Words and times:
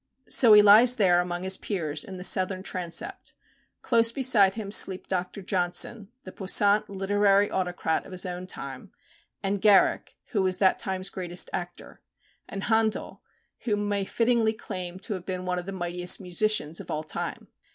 So 0.29 0.53
he 0.53 0.63
lies 0.63 0.95
there 0.95 1.21
among 1.21 1.43
his 1.43 1.57
peers 1.57 2.03
in 2.03 2.17
the 2.17 2.23
Southern 2.23 2.63
Transept. 2.63 3.33
Close 3.83 4.11
beside 4.11 4.55
him 4.55 4.71
sleep 4.71 5.05
Dr. 5.05 5.43
Johnson, 5.43 6.09
the 6.23 6.31
puissant 6.31 6.89
literary 6.89 7.51
autocrat 7.51 8.03
of 8.07 8.11
his 8.11 8.25
own 8.25 8.47
time; 8.47 8.91
and 9.43 9.61
Garrick, 9.61 10.15
who 10.29 10.41
was 10.41 10.57
that 10.57 10.79
time's 10.79 11.11
greatest 11.11 11.51
actor; 11.53 12.01
and 12.49 12.63
Handel, 12.63 13.21
who 13.65 13.75
may 13.75 14.03
fittingly 14.03 14.53
claim 14.53 14.97
to 15.01 15.13
have 15.13 15.27
been 15.27 15.45
one 15.45 15.59
of 15.59 15.67
the 15.67 15.71
mightiest 15.71 16.19
musicians 16.19 16.79
of 16.79 16.89
all 16.89 17.03
time. 17.03 17.49